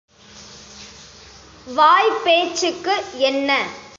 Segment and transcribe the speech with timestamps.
[1.67, 3.03] வாய்ப் பேச்சுக்கு
[3.17, 3.65] என்ன?